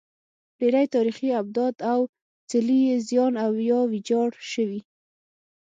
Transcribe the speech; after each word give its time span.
ډېری 0.59 0.85
تاریخي 0.95 1.29
ابدات 1.41 1.75
او 1.91 1.99
څلي 2.49 2.79
یې 2.87 2.95
زیان 3.09 3.33
او 3.45 3.51
یا 3.69 3.79
ویجاړ 3.91 4.29
شوي. 4.51 4.81